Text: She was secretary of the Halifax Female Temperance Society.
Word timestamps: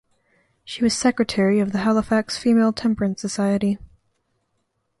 She 0.63 0.83
was 0.83 0.97
secretary 0.97 1.59
of 1.59 1.73
the 1.73 1.77
Halifax 1.81 2.35
Female 2.35 2.73
Temperance 2.73 3.21
Society. 3.21 3.77